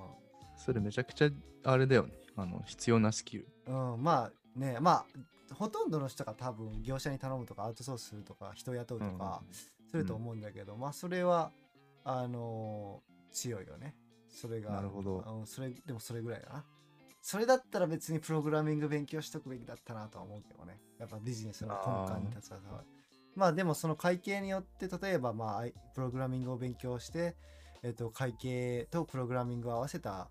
[0.57, 1.31] それめちゃくちゃ
[1.65, 2.13] あれだよね。
[2.37, 3.49] あの必要なスキル。
[3.67, 5.05] うん、まあねま
[5.51, 9.43] あほとんどの人が多分業者に頼むとかアウトソースするとか人を雇うとか
[9.91, 11.53] すると思うんだけど、まあそれは
[12.05, 13.97] あのー強いよね。
[14.29, 14.71] それが。
[14.71, 15.25] なるほど。
[15.41, 16.65] うん、それでもそれぐらいだな。
[17.21, 20.79] それだったら別にプログラミング勉強しとくべきだったなとは思うけどね。
[20.99, 21.75] やっぱビジネスの
[22.09, 22.85] 根幹に立つからさ。
[23.35, 27.35] まあでもその会計によって例えばまあプログラミングを勉強して、
[27.85, 30.29] えっと会計とプログラミングを合わせた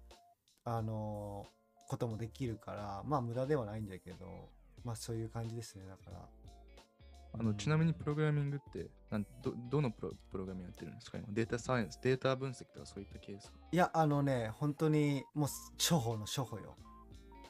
[0.65, 1.53] あのー
[1.89, 4.49] こともできるからまあ無駄ではないんだけど
[4.83, 6.27] まあそういう感じですねだから。
[7.35, 11.17] あのちなみにプログラミングってなんど、どのプロプログラミングやってるんですか？
[11.17, 16.75] 今データサイエンス、データ分析とかそういったケースかいやあのね本当にもう初歩の初歩よ。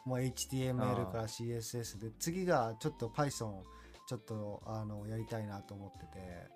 [0.05, 3.61] もう HTML から CSS で次がちょっと Python
[4.07, 6.49] ちょっとあのやりたいなと思ってて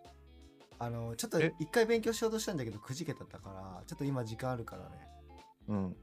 [0.79, 1.53] あのちょっとえ？
[1.59, 4.89] 一回勉強しようとしたんだけどくじけたったからちょっと今時間あるからね。
[5.67, 5.85] うん。
[5.85, 5.95] うん。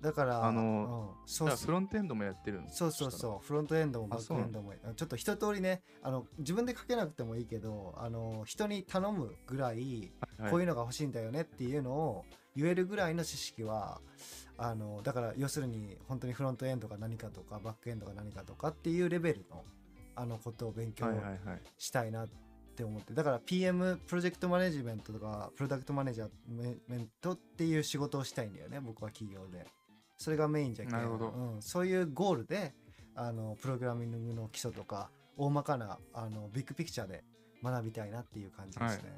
[0.00, 3.46] だからあのうん、そうフロントエンドもやってるそうそうそう。
[3.46, 10.50] フロントエンドもバックエンドもちょっと一通りねあの自分で書けなくてもいいけどあの人に頼むぐらいはい。
[10.50, 14.00] こういうのが欲しいんだよねっていうのを言えるぐらいの知識は
[14.58, 19.64] あのだから要するに本当にフロントエンドが何かとかバックエンドが何かとかっていうレベルの
[20.16, 21.38] あのことを勉強はいはいはい。
[21.78, 22.34] したいなって
[22.82, 26.28] 思ってだから PM プロジェクトマネジメントとかプロダクトマネージャー
[26.88, 29.66] メントっていう仕事をしたいんだよね僕は企業で。
[30.16, 30.94] それがメインじゃけん。
[30.94, 31.28] なるほど。
[31.30, 32.72] うん、そういうゴールで
[33.14, 37.24] あのプログラミングの基礎とか大まかなあのビッグピクチャーで
[37.62, 39.10] 学びたいなっていう感じですね、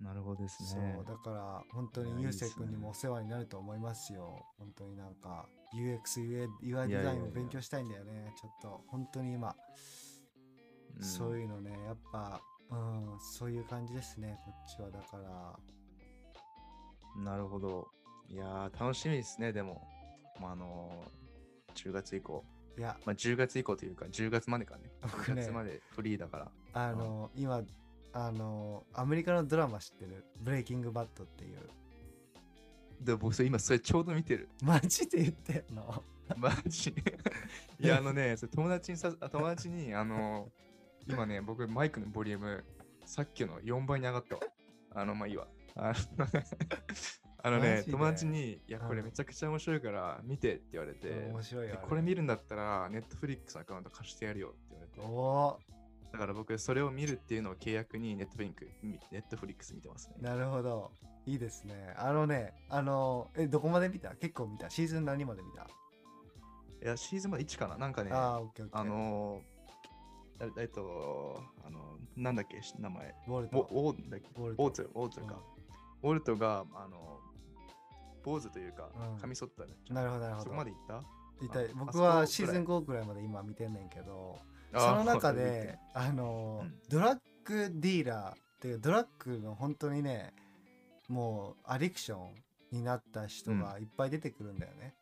[0.00, 0.06] うん。
[0.06, 1.04] なるほどですそねう。
[1.06, 4.44] だから本当にゆうせい君にもお世話になると思いますよ。
[4.58, 8.34] 本当になんか UX、UI デザインを勉強したいんだよね。
[8.40, 9.54] ちょっと本当に今、
[10.96, 15.58] うんそういうのねやっぱうんそういう感じですねこっちはだから
[17.16, 17.88] なるほど。
[18.30, 19.82] いやー、楽しみですね、でも。
[20.40, 22.44] まあ、あのー、10月以降。
[22.78, 24.90] いやまあ、10月以降というか、10月までかね。
[25.02, 26.50] 僕ね10月までフリーだから。
[26.72, 27.62] あの今
[28.14, 30.24] あのアメリカのドラマ知ってる？
[30.40, 31.58] ブレイキングバットっていう
[33.02, 34.48] で、僕、それ今、それちょうど見てる。
[34.62, 36.02] マジで言ってんの？
[36.36, 36.94] マジ
[37.78, 40.50] いや、あのね、それ友達にさ、あ友達に、あのー、
[41.06, 42.64] 今ね、僕、マイクのボリューム、
[43.04, 44.42] さっきの4倍に上がったわ。
[44.94, 45.46] あの、まあいいわ。
[45.74, 45.92] あ
[47.50, 55.58] の ね、友達に、いや、これうんめちゃくちゃ面白いから見てって言われて、面白いよこれ見るんだったら、ネットフリックスのアカウント貸してやるよって言われて、お
[56.12, 58.70] だから僕、それを見るっていうのを契約にネットフリック
[59.10, 60.16] ネットフリックス見てますね。
[60.20, 60.92] なるほど。
[61.24, 61.94] いいですね。
[61.96, 64.14] あのね、あの、え、どこまで見た？
[64.16, 64.68] 結構見た。
[64.68, 65.66] シーズン何まで見た？
[66.82, 68.80] いや、シーズンまで1かななんかね、ああ、オッケーオッケー。
[68.80, 69.42] あのー、
[70.42, 73.14] ええっと、あの、なんだっけ、名前。
[73.28, 73.60] ウォト。
[73.70, 74.28] ウォーだっけ？
[74.34, 75.38] ボルトウォーツ、ウォーツか。
[76.02, 77.20] ウォルトが、あの、
[78.24, 79.74] 坊主というかうん、髪剃ったね。
[79.90, 80.64] なるほど、なるほどそこま。
[80.64, 81.02] で行った？
[81.44, 84.38] 痛いあ僕はシーズンくらい5くらいまで今見てんねんけど、
[84.76, 90.32] その中で、あのドラッグディーラーっていうドラッグの本当にね、
[91.08, 92.34] もうアディクション
[92.70, 94.94] になった人がいっぱい出てくるんだよね。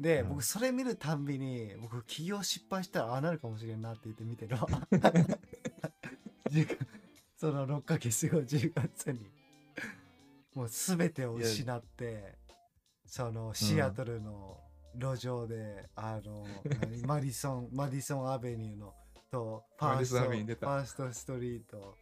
[0.00, 4.66] で、うん僕それ見るたんびに、僕起業失敗したらああなるかもしれんなって言って見てるわ。
[6.50, 6.78] 10月
[7.36, 9.30] その6ヶ月後10月に。
[10.54, 12.38] もう全てを失って、
[13.04, 14.58] そのシアトルの
[14.94, 16.46] 路上で、あの、
[16.80, 17.02] 何？
[17.04, 18.94] マディソン、マディソンアベニューの
[19.30, 21.94] と、ファースト、ファーストストリート、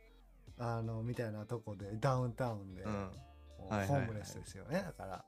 [0.58, 4.82] あの、みたいなとこで、ダウンタウンで、ホームレスですよね。
[4.82, 5.24] だから、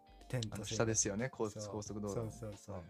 [0.64, 2.08] 下ですよね、高速道路の。
[2.10, 2.84] そうそうそうはい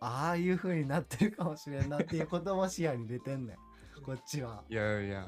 [0.00, 3.56] ああいう風になってるかもしれんなっていうことも視野に出てんねん。
[4.02, 4.62] こっちは。
[4.68, 5.26] いやいや、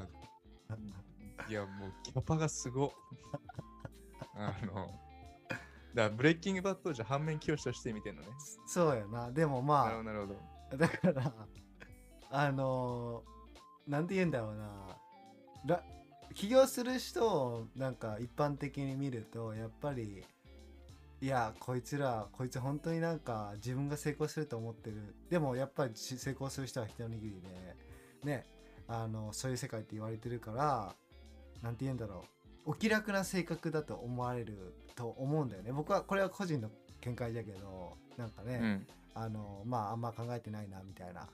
[1.49, 2.91] いやもうキャパがすごっ。
[4.35, 4.87] あの、
[5.45, 5.59] だか
[5.95, 8.27] らブレイキングバットじゃ反面教師として見てんのね。
[8.67, 9.31] そうやな。
[9.31, 10.39] でもなるまほど、なるほど。
[10.73, 11.33] あ、だから、
[12.29, 13.39] あのー
[13.89, 14.97] なんて言うんだろうな。
[15.65, 15.83] ら
[16.35, 20.23] 起業する人をなんか一般的に見ると、やっぱり、
[21.21, 25.15] いや、こいつら、こいつ本当になんか自分が成功すると思ってる。
[25.29, 27.41] でもやっぱりし成功する人は一握り
[28.23, 28.45] で、ね、
[28.87, 30.95] あの、そういう世界って言われてるから、
[31.61, 32.25] なんて言うんだろ
[32.65, 32.71] う。
[32.71, 35.71] お気楽な性格だと思われると思うんだよね。
[35.71, 36.69] 僕は、これは個人の
[37.01, 38.87] 見解だけど、なんかね、うん。
[39.13, 41.27] あのまああんま考えてないなみたいな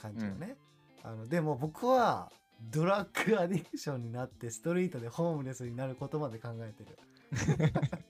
[0.00, 0.56] 感じよね、
[1.02, 2.30] あのでも僕は
[2.70, 7.72] ドラッグアディクションになってストリートでホームレスになることまで考えてる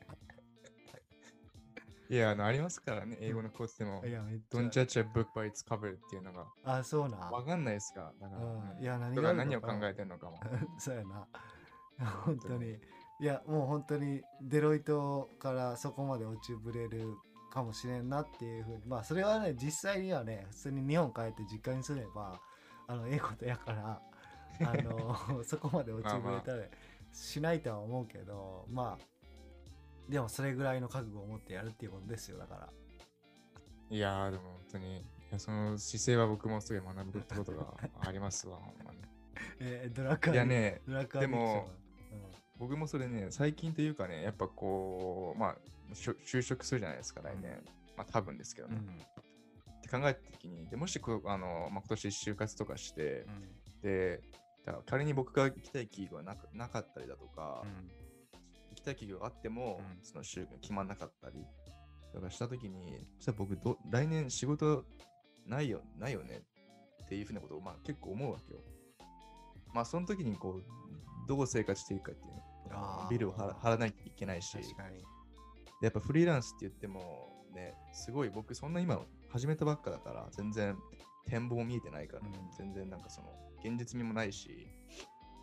[2.10, 4.02] いや、あの、ありますからね、英語のコースでも。
[4.06, 4.10] い。
[4.10, 7.18] やめっち Don't ゃ judge a book by its cover っていうのが、あそうな。
[7.18, 8.12] わかんないですか？
[8.20, 8.82] だから、うん。
[8.82, 10.38] いや何人が何を考えてんのかも。
[10.78, 11.26] そうやな。
[12.24, 12.78] 本当に。
[13.20, 17.16] いやもう本当にデロイトからそこまで落ちぶれる
[17.50, 18.82] かもしれんなっていうふうに。
[18.86, 22.40] まあそれはね実際にはね普通に日本帰って実家にすれば
[22.86, 24.00] あのええことやから
[24.60, 26.62] あの そこまで落ちぶれたり
[27.12, 29.04] しないとは思うけどまあ
[30.08, 32.68] でもそれぐらいの覚悟を持ってやるっていうことですよだから。
[33.90, 38.98] いやー、でも本当に、いやその姿勢は僕もすごい学ぶことが ありますわ、ほんまに。
[39.60, 41.64] えードラッグアいやね、ドラッグアディクションは
[42.58, 45.56] 僕もそれね、最近というかね、やっぱこう、まあ、
[45.92, 47.62] 就職するじゃないですか、来年。
[47.96, 48.76] まあ、多分ですけどね。
[48.76, 48.94] うん。
[48.94, 53.26] って考えたときに、でもしこうあの、まあ、今年就活とかして、
[53.74, 53.80] うん。
[53.82, 54.20] で、
[54.64, 57.88] だから仮に僕が行きたい企業がなくなかったりだとか、うん。
[57.88, 57.97] 行
[58.80, 59.98] きたい企業があっても、うん。
[60.02, 61.44] その就が決まんなかったり
[62.12, 64.84] とかしたときに、そしたら僕ど、来年仕事
[65.46, 66.42] ないよ、ないよね
[67.04, 68.60] っていうふうなことを、まあ、結構思うわけよ。
[69.74, 72.38] まあ、その時にこう、どう生活していくかっていう
[73.10, 74.98] ビルを払払わないといけないし、確かに。
[75.80, 80.76] でやっぱフリーランスって言ってもね、すごい僕そんな今始めたばっかだから全然
[81.26, 82.32] 展望見えてないから、うん。
[82.56, 83.28] 全然なんかその
[83.64, 84.66] 現実味もないし、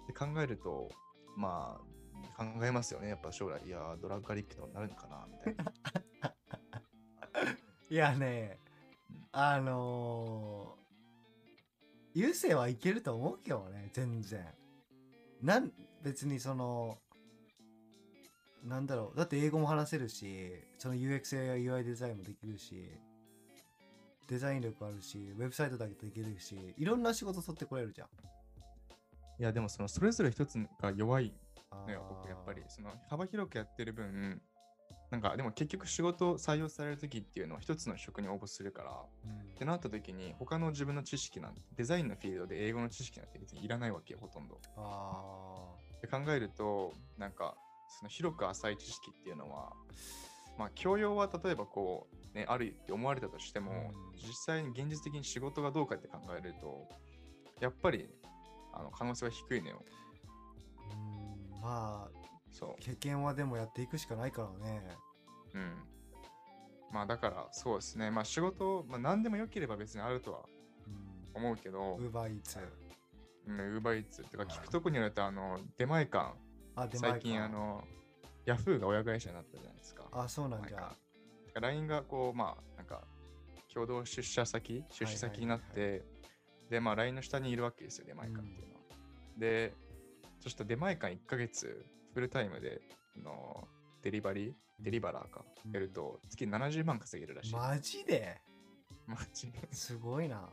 [0.08, 0.90] で考えると、
[1.38, 1.95] まあ
[2.38, 6.36] 考えますよね、やっぱ将来、いやードラッグアディクトになるのかなみたいな。
[7.90, 8.60] いやね、
[9.32, 14.46] あのー、優勢はいけると思うけどね、全然。
[15.42, 16.98] なん、別にその、
[18.64, 22.90] なんだろう、だって英語も話せるし、その UX や UI デザインもできるし、
[24.28, 28.08] デザイン力あるし、ウェブサイトだけできるし、いろんな仕事取ってこれるじゃん。
[29.38, 32.64] いやでもそのそれぞれ一つが弱いあのよ、僕やっぱり。
[32.68, 34.42] その幅広くやってる分、
[35.12, 38.92] なんかでも結局仕事採用される時っていうのは一つの職に応募するから、
[39.26, 44.60] うんってなった時に他の自分の知識なんてデザインのフィールドで英語の知識なんて別にいらないわけよほとんど。
[44.76, 47.56] あって考えるとなんか
[47.88, 49.72] その広く浅い知識っていうのは
[50.58, 56.88] まあ教養は例えばこうねあるって思われたとしても、うん実際に現実的に仕事がどうかって考えると
[57.62, 58.10] やっぱり
[58.74, 59.82] あの可能性は低いのよ。
[61.66, 62.82] まあ、そう。
[62.82, 64.82] 経験はでもやっていくしかないからね。
[65.56, 65.74] うん。
[66.92, 68.12] まあだからそうですね。
[68.12, 70.40] まあ仕事、まあ何でも良ければ別にあるとは
[71.34, 71.42] うん。
[71.42, 72.60] 思うけど、ウーバーイーツ。
[73.48, 76.34] うん、ウーバーイーツとか聞くとこによると、あの、出前館、
[76.76, 77.84] あ、出前最近かあの、
[78.46, 80.04] ヤフーが親会社になったじゃないですか。
[80.12, 80.92] あ、そうなんじゃ。
[81.56, 83.02] LINE がこう、まあ、なんか、
[83.74, 86.04] 共同出社先、出資先になって、
[86.70, 88.82] で、まあ LINE の下にいるわけですよ、出前館っていうのは。
[89.38, 89.74] で、
[90.46, 91.84] そしたら出前館1ヶ月
[92.14, 92.80] フルタイムで、
[93.18, 93.68] あの
[94.04, 97.54] デリバリー、デリバラーか、うんやると月70万稼げるらしい。
[97.54, 98.40] マジで？
[99.08, 100.48] マジすごいな。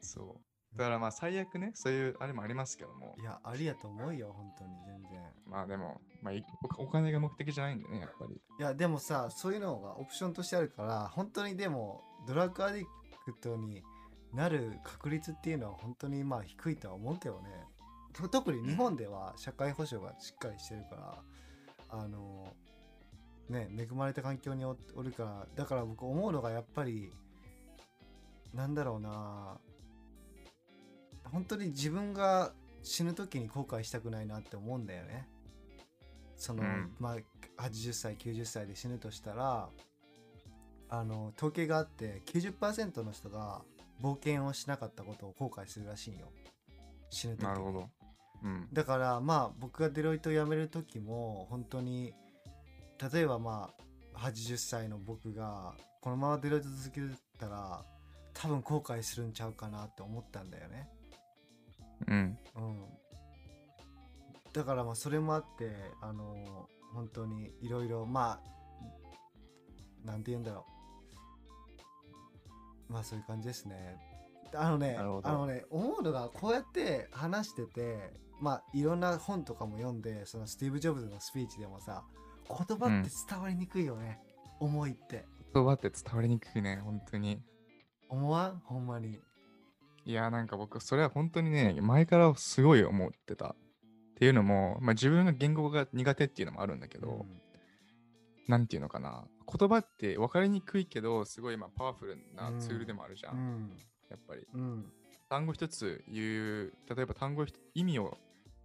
[0.00, 0.36] そ
[0.74, 0.78] う。
[0.78, 5.20] だからまあ最悪ね、そういうあれもありますけどもい、や、ありやと思うよ、本当に全然。
[5.46, 6.44] まあでも、まあい
[6.78, 8.34] おお金が目的じゃないんでね、やっぱり。
[8.34, 12.84] いや、でもさ、そういうのがオプションとしてあるから、本当にでも、ドラッグアディ
[13.24, 13.82] クトに
[14.32, 17.50] なる確率っていうのは本当にまあ低いとは思うけどね。
[18.12, 21.22] と 特に日本では社会保障がしっかりしてるから、
[21.90, 22.54] あの、
[23.48, 27.12] ね、恵まれた環境におおるから、だから僕思うのがやっぱり、
[28.54, 29.58] なんだろうな、
[31.24, 32.52] 本当に自分が
[32.82, 35.28] 死ぬ時に後悔したくないなって思うんだよね。
[36.36, 37.16] その、うんまあ
[37.58, 39.68] 80歳90歳で死ぬとしたら
[40.88, 43.62] あの統計があって90%の人が
[44.00, 46.26] 冒険をしなかったことを後悔するらしいんよ
[47.10, 47.88] 死ぬ時になるほど。
[48.42, 48.68] うん。
[48.72, 52.14] だからまあ僕がデロイトを辞める時も本当に
[53.12, 53.70] 例えばま
[54.14, 57.00] あ80歳の僕がこのままデロイト続け
[57.38, 57.84] たら
[58.34, 60.88] 多分後悔するんちゃうかなって思ったんだよね。
[62.08, 62.38] うん。
[62.56, 62.84] うん。
[64.52, 65.70] だからまあそれもあって
[66.00, 66.36] あの
[66.92, 68.40] 本当にいろいろま
[70.04, 70.66] あなんて言うんだろ
[72.88, 72.92] う。
[72.92, 73.96] まあそういう感じですね。
[74.54, 78.12] あのねあのね思うのがこうやって話してて
[78.42, 82.04] まあいろんな本とかも読んでそのスティーブ・ジョブズのスピーチでもさ
[82.46, 84.20] 言葉って伝わりにくいよね、
[84.60, 85.24] 思いって
[85.54, 87.40] 言葉って伝わりにくいね、本当に。
[88.08, 88.62] 思わん？
[88.64, 89.20] ほんまに
[90.04, 93.50] いや、なんか僕、それは本当にね、前からすごい思ってた。
[93.50, 93.54] っ
[94.16, 97.42] ていうのも、まあ、自分が言語が苦手っていうのもあるんだけど、うん
[98.48, 99.24] なんていうのかな。
[99.46, 103.36] 言葉って分かりにくいけど、すごいまあパワフルなツールでもあるじゃん。
[103.36, 103.70] うん
[104.10, 104.42] やっぱり。
[104.52, 104.92] うん
[105.30, 108.18] 単語一つ言う、例えば単語一意味を、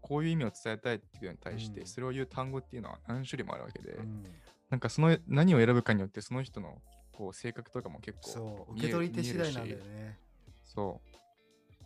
[0.07, 4.23] こういう意味を伝えたいっていうのに対して、うんそれを言う単語っていうのは何種類もあるわけで、うん
[4.69, 6.81] なんかその何を選ぶかによって、その人の
[7.13, 10.19] こう性格とかも結構そう受け取り手次第なんだよね
[10.63, 11.17] そう。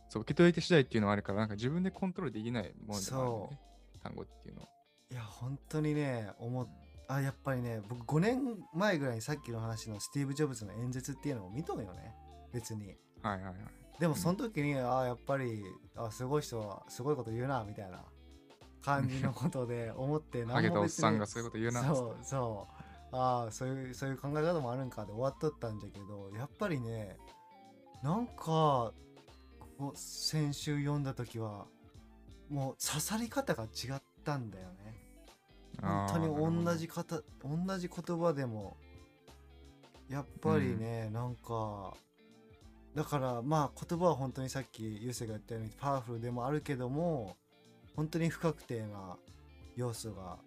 [0.10, 3.60] そう、受け取り手次第っていうのはあるから、なんか自分でコントロールできないものでもあるんだよね。
[4.02, 4.68] 単語っていうのは。
[5.12, 6.68] いや本当にね思っ
[7.12, 8.40] あやっぱりね僕5年
[8.74, 12.16] 前ぐらいにさっきの話のスティーブ・ジョブズの演説っていうのを見とんよね
[12.54, 13.56] 別にはいはいはい。
[14.00, 15.64] でもその時に、あやっぱり
[15.96, 18.04] あすごい人はすごいこと言うなみたいな
[18.84, 21.84] 感じのことで思ってハゲたおっさんがそういうこと言うな。
[21.84, 22.68] そうそ
[23.12, 27.18] うああそういうそういう考え方もあるんかで終わっとったんじゃけどやっぱりね
[28.02, 28.94] なんか
[29.94, 31.66] 先週読んだ時は
[32.50, 34.98] もう刺さり方が違ったんだよね。
[35.82, 38.78] 本当に同じ方同じ言葉でも
[40.10, 41.94] やっぱりね、なんか
[42.96, 47.38] だからまあ言葉は本当にさっきゆうせが言ったようにパワフルでもあるけども
[47.96, 49.18] 本当に不確定な
[49.76, 50.38] 要素が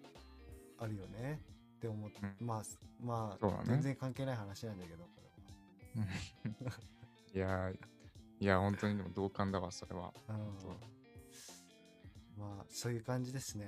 [0.79, 1.39] あるよね。
[1.77, 2.47] って思って、うん。
[2.47, 2.63] まあ
[3.03, 3.59] まあ、ね。
[3.65, 5.03] 全然関係ない話なんだけど。
[5.03, 5.09] こ
[5.95, 6.03] れ
[6.65, 6.77] は
[7.33, 7.37] うん。
[7.37, 7.77] いやー、
[8.39, 10.13] いや、本当にでも同感だわ、それは。
[10.29, 10.35] うん。
[12.37, 13.65] まあそういう感じですね。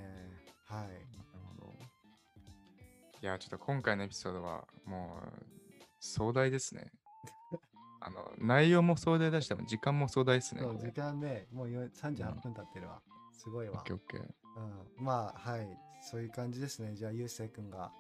[0.66, 0.88] はい。
[0.88, 1.00] なる
[1.60, 1.74] ほど。
[3.22, 5.44] いや、ちょっと今回のエピソードはもう
[6.00, 6.92] 壮大ですね。
[8.08, 10.62] あの、内容も壮大だし、時間も壮大ですね。
[10.62, 13.02] そう時間ねもうよ38分経ってるわ、
[13.34, 13.80] すごいわ。
[13.80, 14.22] オッケーオッケー。
[14.22, 15.68] うん、まあはい
[16.02, 16.96] そういう感じですね。
[16.96, 17.92] じゃあゆうせいくんが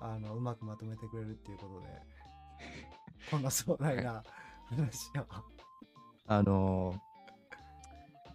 [0.00, 1.86] あのうまくまとめてくれるっていうことで。
[3.30, 4.22] こんな壮大な
[4.66, 5.26] 話を、
[6.26, 6.98] あのー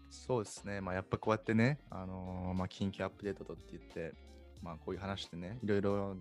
[0.09, 4.13] そうですね、まあ、やっぱこうやってね、あのーまあ、緊急アップデートとって言って、
[4.61, 6.17] まあ、こういう話でね、いろいろ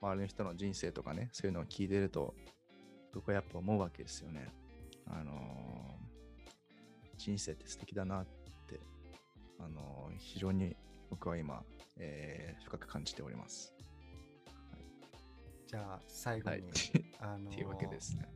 [0.00, 2.34] 周りの人の人生とかね、そういうのを聞いてると、
[3.14, 4.48] 僕はやっぱ思うわけですよね。
[5.06, 5.94] あのー
[7.16, 8.26] 人生って素敵だなっ
[8.68, 8.80] て、
[9.58, 10.76] あのー非常に
[11.10, 11.62] 僕は今、
[11.96, 13.72] えー深く感じております。
[15.66, 16.72] じゃあ最後に、はい。
[17.20, 18.26] あの っていうわけですね。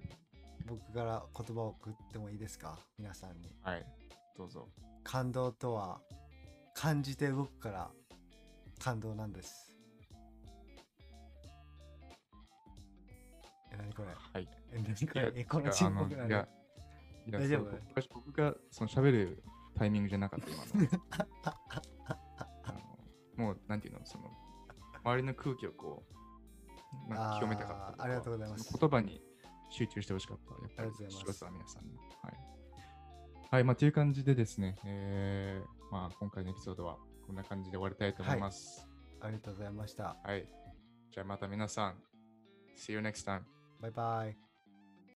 [0.67, 2.79] 僕から言葉を送ってもいいですか？
[2.99, 3.87] 皆さんにはい、
[4.37, 4.69] どうぞ。
[5.03, 6.01] 感動とは
[6.75, 7.91] 感じて動くから
[8.79, 9.75] 感動なんです
[13.73, 14.09] え何これ？
[14.15, 14.49] はい。
[14.73, 15.71] え何こいやれえこの
[17.31, 17.71] 大丈夫？
[17.95, 19.43] 僕僕がその喋る
[19.75, 20.89] タイミングじゃなかった、今の。
[22.65, 24.31] あのもう、なんていうの、その、
[25.05, 26.05] 周りの空気をこ
[27.07, 29.23] う、なんか清めたかったあーありがとうございます言葉に
[29.71, 30.53] 集中してほしかった。
[30.53, 31.97] やっぱり、ありがとうございます視聴者の皆さんに。
[32.23, 32.39] はい。
[33.51, 36.97] はい、まあ、という感じでですね、えー、まあ、今回のエピソードは
[37.27, 38.89] こんな感じで終わりたいと思います。
[39.21, 40.47] ありがとうございましたはい。
[41.13, 42.03] じゃあまた皆さん、
[42.77, 43.43] See you next time.
[43.81, 44.48] バイバイ